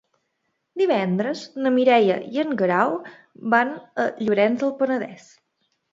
Divendres 0.81 1.43
na 1.65 1.73
Mireia 1.75 2.15
i 2.37 2.41
en 2.45 2.57
Guerau 2.63 2.95
van 3.55 3.75
a 4.05 4.07
Llorenç 4.25 4.65
del 4.65 4.73
Penedès. 4.81 5.29